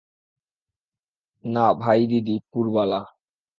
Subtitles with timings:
[1.45, 2.99] না ভাই দিদি– পুরবালা।